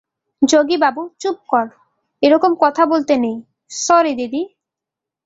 [0.41, 1.65] যোগীবাবু, চুপ কর,-
[2.23, 3.37] এরকম কথা বলতে নেই-
[3.81, 4.41] স্যরি, দিদি।